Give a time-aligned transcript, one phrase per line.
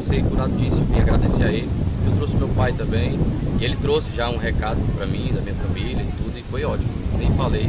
[0.00, 0.80] ser curado disso.
[0.80, 1.68] Eu vim agradecer a ele.
[2.06, 3.18] Eu trouxe meu pai também.
[3.60, 6.38] E ele trouxe já um recado para mim, da minha família e tudo.
[6.38, 6.88] E foi ótimo.
[7.18, 7.68] Nem falei.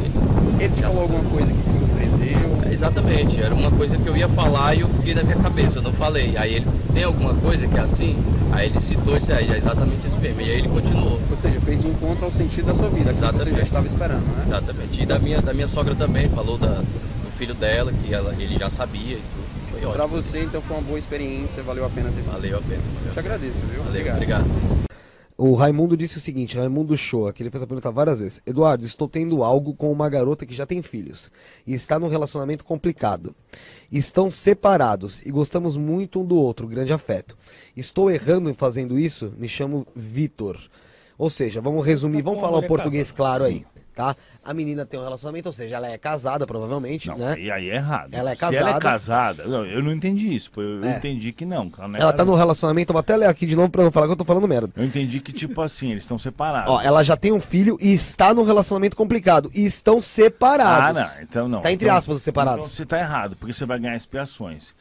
[0.58, 2.62] Ele falou alguma coisa que te surpreendeu?
[2.66, 5.78] É, Exatamente, era uma coisa que eu ia falar e eu fiquei na minha cabeça,
[5.78, 6.36] eu não falei.
[6.36, 8.16] Aí ele tem alguma coisa que é assim?
[8.52, 10.40] Aí ele citou e disse, é, exatamente esse mesmo.
[10.40, 11.20] E aí ele continuou.
[11.30, 13.56] Ou seja, fez de encontro ao sentido da sua vida, aquilo que você Exatamente.
[13.56, 14.42] já estava esperando, né?
[14.46, 15.02] Exatamente.
[15.02, 18.58] E da minha, da minha sogra também, falou da, do filho dela, que ela, ele
[18.58, 19.41] já sabia e tudo.
[19.72, 20.08] Foi Pra ótimo.
[20.08, 22.30] você, então, foi uma boa experiência, valeu a pena ter vindo.
[22.30, 22.82] Valeu a pena.
[22.98, 23.12] Valeu.
[23.12, 23.82] Te agradeço, viu?
[23.82, 24.44] Valeu, obrigado.
[25.36, 28.40] O Raimundo disse o seguinte, Raimundo Show, que ele fez a pergunta várias vezes.
[28.46, 31.32] Eduardo, estou tendo algo com uma garota que já tem filhos
[31.66, 33.34] e está num relacionamento complicado.
[33.90, 37.36] Estão separados e gostamos muito um do outro, grande afeto.
[37.76, 39.32] Estou errando em fazendo isso?
[39.36, 40.58] Me chamo Vitor.
[41.18, 43.64] Ou seja, vamos resumir, vamos falar o português claro aí,
[43.94, 44.16] tá?
[44.44, 47.34] A menina tem um relacionamento, ou seja, ela é casada provavelmente, Não, né?
[47.34, 48.08] aí, aí é errado.
[48.12, 48.80] Ela é Se ela é casada.
[48.80, 50.50] casada, não, eu não entendi isso.
[50.52, 50.96] Foi, eu É.
[50.96, 51.70] entendi que não.
[51.78, 52.24] Ela, não é Ela tá casada.
[52.30, 54.48] no relacionamento, vou até ler aqui de novo pra não falar que eu tô falando
[54.48, 54.70] merda.
[54.76, 56.70] Eu entendi que, tipo assim, eles estão separados.
[56.72, 59.50] Ó, ela já tem um filho e está num relacionamento complicado.
[59.54, 61.00] E estão Ah, separados.
[61.16, 61.60] não, então não.
[61.60, 62.64] Tá entre Então- aspas os separados.
[62.64, 64.74] Então você tá errado, porque você vai ganhar expiações.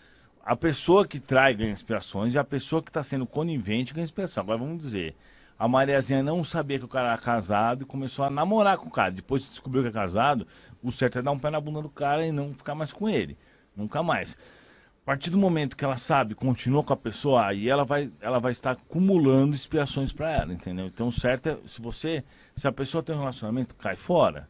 [0.44, 4.42] A pessoa que trai ganha expiações e a pessoa que está sendo conivente ganha expiação.
[4.42, 5.14] Agora vamos dizer,
[5.62, 8.92] a Mariazinha não sabia que o cara era casado e começou a namorar com o
[8.92, 9.12] cara.
[9.12, 10.48] Depois descobriu que é casado,
[10.82, 13.08] o certo é dar um pé na bunda do cara e não ficar mais com
[13.08, 13.38] ele.
[13.78, 14.36] Nunca mais.
[15.04, 18.40] A partir do momento que ela sabe, continua com a pessoa, aí ela vai, ela
[18.40, 20.88] vai estar acumulando expiações para ela, entendeu?
[20.88, 22.24] Então o certo é, se você,
[22.56, 24.50] se a pessoa tem um relacionamento, cai fora.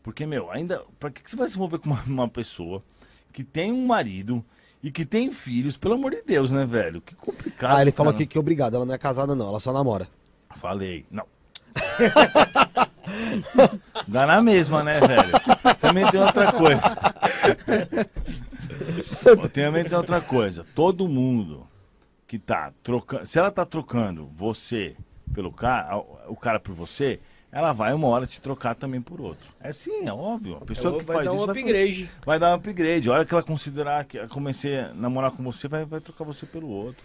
[0.00, 0.84] Porque, meu, ainda.
[1.00, 2.84] Pra que que você vai se envolver com uma, uma pessoa
[3.32, 4.44] que tem um marido
[4.80, 5.76] e que tem filhos?
[5.76, 7.00] Pelo amor de Deus, né, velho?
[7.00, 7.78] Que complicado.
[7.78, 8.22] Ah, ele falou cara.
[8.22, 10.06] aqui que obrigado, ela não é casada não, ela só namora.
[10.56, 11.06] Falei.
[11.10, 11.26] Não.
[14.06, 15.32] Dá na mesma, né, velho?
[15.80, 16.82] Também tem outra coisa.
[19.52, 20.66] Também tem outra coisa.
[20.74, 21.66] Todo mundo
[22.26, 23.26] que tá trocando.
[23.26, 24.96] Se ela tá trocando você
[25.34, 25.96] pelo cara,
[26.28, 29.50] o cara por você, ela vai uma hora te trocar também por outro.
[29.60, 30.56] É sim, é óbvio.
[30.56, 32.10] A pessoa que vai faz dar isso um vai upgrade.
[32.24, 33.08] vai dar um upgrade.
[33.08, 36.46] A hora que ela considerar que comecei a namorar com você, vai, vai trocar você
[36.46, 37.02] pelo outro.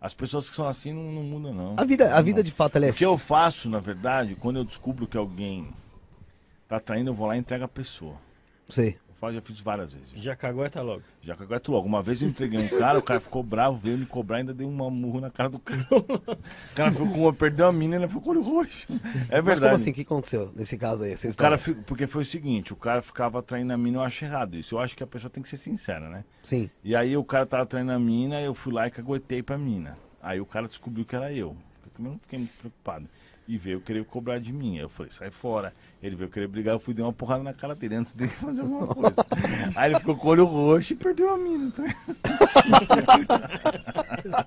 [0.00, 1.74] As pessoas que são assim não, não mudam, não.
[1.78, 2.22] A vida, a Não.
[2.24, 5.16] vida de fato ela é O que eu faço, na verdade, quando eu descubro que
[5.16, 5.68] alguém
[6.68, 8.16] tá traindo, eu vou lá e entrego a pessoa.
[8.68, 8.98] Sei.
[9.20, 10.10] Faço, já fiz várias vezes.
[10.16, 11.02] Já cagueta logo.
[11.22, 11.86] Já que eu logo.
[11.86, 14.66] Uma vez eu entreguei um cara, o cara ficou bravo, veio me cobrar, ainda dei
[14.66, 15.86] uma murro na cara do cara.
[15.90, 18.86] O cara ficou com, perdeu a mina, ele ficou com o olho roxo.
[19.30, 19.44] É verdade.
[19.46, 19.90] Mas como assim?
[19.90, 21.14] O que aconteceu nesse caso aí?
[21.14, 24.24] O cara, fi- porque foi o seguinte, o cara ficava traindo a mina, eu acho
[24.24, 24.74] errado isso.
[24.74, 26.22] Eu acho que a pessoa tem que ser sincera, né?
[26.44, 26.68] Sim.
[26.84, 29.96] E aí o cara tava traindo a mina, eu fui lá e caguetei pra mina.
[30.22, 31.56] Aí o cara descobriu que era eu.
[31.84, 33.08] Eu também não fiquei muito preocupado.
[33.48, 34.76] E veio querer cobrar de mim.
[34.76, 35.72] Eu falei, sai fora.
[36.02, 38.60] Ele veio querer brigar, eu fui dar uma porrada na cara dele antes dele fazer
[38.62, 39.14] alguma coisa.
[39.76, 41.72] aí ele ficou com o olho roxo e perdeu a mina.
[41.72, 41.84] tá?